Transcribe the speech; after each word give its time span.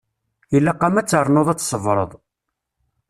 Ilaq-am 0.55 0.95
ad 0.99 1.07
ternuḍ 1.07 1.47
ad 1.49 1.57
tṣebreḍ. 1.59 2.11